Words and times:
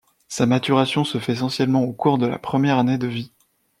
Sa 0.27 0.47
maturation 0.47 1.03
se 1.03 1.19
fait 1.19 1.33
essentiellement 1.33 1.83
au 1.83 1.93
cours 1.93 2.17
de 2.17 2.25
la 2.25 2.39
première 2.39 2.79
année 2.79 2.97
de 2.97 3.05
vie. 3.05 3.31